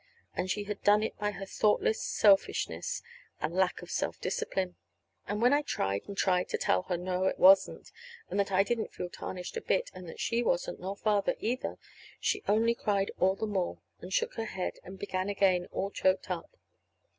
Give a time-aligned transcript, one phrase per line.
[0.35, 3.03] And she had done it by her thoughtless selfishness
[3.39, 4.75] and lack of self discipline.
[5.27, 7.91] And when I tried and tried to tell her no, it wasn't,
[8.27, 11.77] and that I didn't feel tarnished a bit, and that she wasn't, nor Father either,
[12.19, 16.31] she only cried all the more, and shook her head and began again, all choked
[16.31, 16.49] up.